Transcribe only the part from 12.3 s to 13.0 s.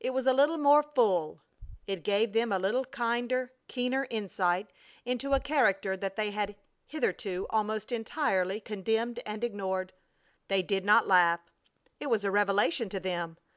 revelation to